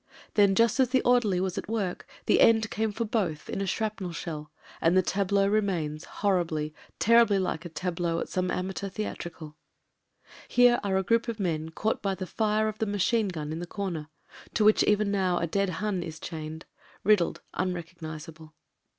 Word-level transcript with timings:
Then 0.33 0.55
just 0.55 0.79
as 0.79 0.89
the 0.89 1.03
orderly 1.03 1.39
was 1.39 1.59
at 1.59 1.69
work, 1.69 2.07
the 2.25 2.39
end 2.41 2.71
came 2.71 2.91
for 2.91 3.05
both 3.05 3.47
in 3.47 3.61
a 3.61 3.67
shrapnel 3.67 4.13
shell, 4.13 4.51
and 4.81 4.97
tbt 4.97 5.05
tableau 5.05 5.47
remains, 5.47 6.05
horribly, 6.05 6.73
terribly 6.97 7.37
like 7.37 7.65
a 7.65 7.69
tableau 7.69 8.19
at 8.19 8.27
some 8.27 8.49
amateur 8.49 8.89
theatricals. 8.89 9.53
Here 10.47 10.79
are 10.83 10.97
a 10.97 11.03
group 11.03 11.27
of 11.27 11.39
men 11.39 11.69
caught 11.69 12.01
by 12.01 12.15
the 12.15 12.25
fire 12.25 12.67
of 12.67 12.79
the 12.79 12.87
machine 12.87 13.27
gun 13.27 13.51
in 13.51 13.59
the 13.59 13.67
comer, 13.67 14.07
to 14.55 14.65
which 14.65 14.81
even 14.85 15.11
now 15.11 15.37
a 15.37 15.45
dead 15.45 15.69
Hun 15.69 16.01
is 16.01 16.19
chained— 16.19 16.65
^riddled, 17.05 17.37
unrecognisable. 17.53 18.55